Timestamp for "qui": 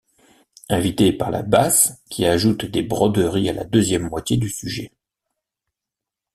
2.09-2.25